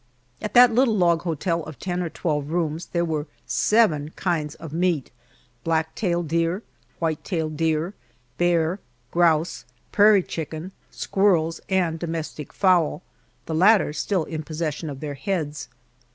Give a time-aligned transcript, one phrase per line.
[0.41, 4.73] At that little log hotel of ten or twelve rooms there were seven kinds of
[4.73, 5.11] meat
[5.63, 6.63] black tail deer,
[6.97, 7.93] white tail deer,
[8.39, 8.79] bear,
[9.11, 13.03] grouse, prairie chicken, squirrels, and domestic fowl
[13.45, 15.69] the latter still in possession of their heads.